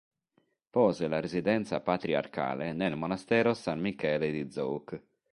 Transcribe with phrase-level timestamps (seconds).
[0.71, 4.99] Pose la residenza patriarcale nel monastero San Michele di Zouk.